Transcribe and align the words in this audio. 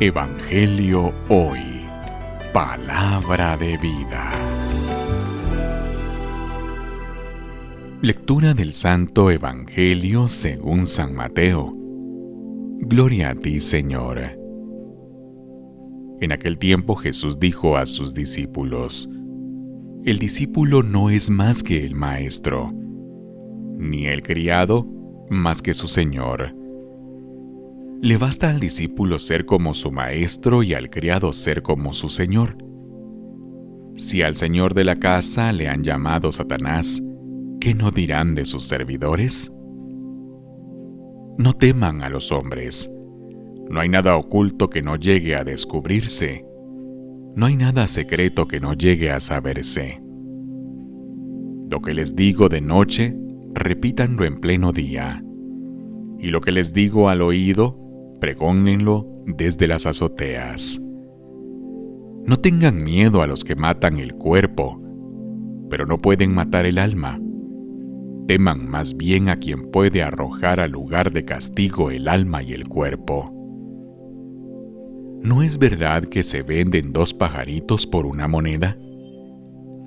Evangelio 0.00 1.12
Hoy. 1.28 1.60
Palabra 2.52 3.56
de 3.56 3.76
vida. 3.76 4.32
Lectura 8.00 8.54
del 8.54 8.72
Santo 8.72 9.30
Evangelio 9.30 10.26
según 10.26 10.86
San 10.86 11.14
Mateo. 11.14 11.72
Gloria 12.80 13.30
a 13.30 13.34
ti, 13.34 13.60
Señor. 13.60 14.18
En 16.20 16.32
aquel 16.32 16.58
tiempo 16.58 16.96
Jesús 16.96 17.38
dijo 17.38 17.76
a 17.76 17.86
sus 17.86 18.12
discípulos, 18.14 19.08
El 20.04 20.18
discípulo 20.18 20.82
no 20.82 21.10
es 21.10 21.30
más 21.30 21.62
que 21.62 21.84
el 21.84 21.94
maestro, 21.94 22.72
ni 23.78 24.06
el 24.06 24.22
criado 24.22 24.86
más 25.30 25.62
que 25.62 25.74
su 25.74 25.86
Señor 25.86 26.61
le 28.02 28.16
basta 28.16 28.50
al 28.50 28.58
discípulo 28.58 29.20
ser 29.20 29.46
como 29.46 29.74
su 29.74 29.92
maestro 29.92 30.64
y 30.64 30.74
al 30.74 30.90
criado 30.90 31.32
ser 31.32 31.62
como 31.62 31.92
su 31.92 32.08
señor. 32.08 32.56
Si 33.94 34.22
al 34.22 34.34
señor 34.34 34.74
de 34.74 34.82
la 34.84 34.96
casa 34.96 35.52
le 35.52 35.68
han 35.68 35.84
llamado 35.84 36.32
Satanás, 36.32 37.00
¿qué 37.60 37.74
no 37.74 37.92
dirán 37.92 38.34
de 38.34 38.44
sus 38.44 38.64
servidores? 38.64 39.54
No 41.38 41.52
teman 41.52 42.02
a 42.02 42.08
los 42.08 42.32
hombres. 42.32 42.92
No 43.70 43.78
hay 43.78 43.88
nada 43.88 44.16
oculto 44.16 44.68
que 44.68 44.82
no 44.82 44.96
llegue 44.96 45.36
a 45.36 45.44
descubrirse. 45.44 46.44
No 47.36 47.46
hay 47.46 47.54
nada 47.54 47.86
secreto 47.86 48.48
que 48.48 48.58
no 48.58 48.74
llegue 48.74 49.12
a 49.12 49.20
saberse. 49.20 50.02
Lo 51.70 51.80
que 51.80 51.94
les 51.94 52.16
digo 52.16 52.48
de 52.48 52.62
noche, 52.62 53.16
repítanlo 53.54 54.24
en 54.24 54.40
pleno 54.40 54.72
día. 54.72 55.22
Y 56.18 56.30
lo 56.30 56.40
que 56.40 56.50
les 56.50 56.72
digo 56.72 57.08
al 57.08 57.22
oído, 57.22 57.81
pregónenlo 58.22 59.04
desde 59.26 59.66
las 59.66 59.84
azoteas. 59.84 60.80
No 62.24 62.38
tengan 62.38 62.84
miedo 62.84 63.20
a 63.20 63.26
los 63.26 63.42
que 63.42 63.56
matan 63.56 63.98
el 63.98 64.14
cuerpo, 64.14 64.80
pero 65.68 65.86
no 65.86 65.98
pueden 65.98 66.32
matar 66.32 66.64
el 66.64 66.78
alma. 66.78 67.20
Teman 68.28 68.70
más 68.70 68.96
bien 68.96 69.28
a 69.28 69.40
quien 69.40 69.72
puede 69.72 70.04
arrojar 70.04 70.60
al 70.60 70.70
lugar 70.70 71.12
de 71.12 71.24
castigo 71.24 71.90
el 71.90 72.06
alma 72.06 72.44
y 72.44 72.52
el 72.52 72.68
cuerpo. 72.68 73.32
¿No 75.20 75.42
es 75.42 75.58
verdad 75.58 76.04
que 76.04 76.22
se 76.22 76.42
venden 76.42 76.92
dos 76.92 77.12
pajaritos 77.12 77.88
por 77.88 78.06
una 78.06 78.28
moneda? 78.28 78.78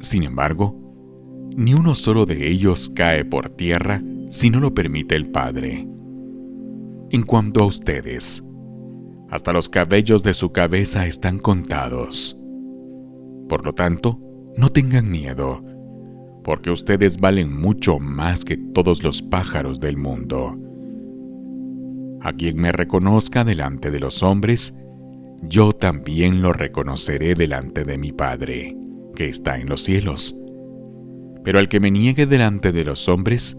Sin 0.00 0.22
embargo, 0.22 1.50
ni 1.54 1.74
uno 1.74 1.94
solo 1.94 2.24
de 2.24 2.48
ellos 2.48 2.88
cae 2.88 3.26
por 3.26 3.50
tierra 3.50 4.02
si 4.30 4.48
no 4.48 4.58
lo 4.58 4.72
permite 4.72 5.16
el 5.16 5.30
Padre 5.30 5.86
en 7.12 7.22
cuanto 7.22 7.62
a 7.62 7.66
ustedes. 7.66 8.42
Hasta 9.30 9.52
los 9.52 9.68
cabellos 9.68 10.22
de 10.22 10.34
su 10.34 10.50
cabeza 10.50 11.06
están 11.06 11.38
contados. 11.38 12.38
Por 13.48 13.64
lo 13.64 13.74
tanto, 13.74 14.18
no 14.56 14.70
tengan 14.70 15.10
miedo, 15.10 15.62
porque 16.42 16.70
ustedes 16.70 17.18
valen 17.18 17.54
mucho 17.54 17.98
más 17.98 18.44
que 18.44 18.56
todos 18.56 19.04
los 19.04 19.22
pájaros 19.22 19.78
del 19.78 19.96
mundo. 19.96 20.58
A 22.22 22.32
quien 22.32 22.56
me 22.56 22.72
reconozca 22.72 23.44
delante 23.44 23.90
de 23.90 24.00
los 24.00 24.22
hombres, 24.22 24.74
yo 25.42 25.72
también 25.72 26.40
lo 26.40 26.52
reconoceré 26.52 27.34
delante 27.34 27.84
de 27.84 27.98
mi 27.98 28.12
Padre, 28.12 28.76
que 29.14 29.28
está 29.28 29.58
en 29.58 29.68
los 29.68 29.82
cielos. 29.82 30.36
Pero 31.44 31.58
al 31.58 31.68
que 31.68 31.80
me 31.80 31.90
niegue 31.90 32.26
delante 32.26 32.72
de 32.72 32.84
los 32.84 33.08
hombres, 33.08 33.58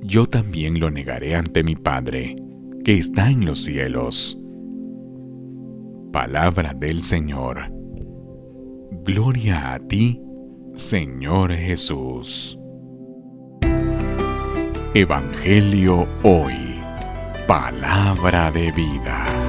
yo 0.00 0.26
también 0.26 0.80
lo 0.80 0.90
negaré 0.90 1.34
ante 1.34 1.62
mi 1.62 1.74
Padre, 1.76 2.36
que 2.84 2.98
está 2.98 3.30
en 3.30 3.44
los 3.44 3.60
cielos. 3.60 4.38
Palabra 6.12 6.74
del 6.74 7.00
Señor. 7.00 7.72
Gloria 9.04 9.74
a 9.74 9.78
ti, 9.78 10.20
Señor 10.74 11.52
Jesús. 11.52 12.58
Evangelio 14.94 16.06
hoy. 16.22 16.80
Palabra 17.46 18.50
de 18.50 18.72
vida. 18.72 19.41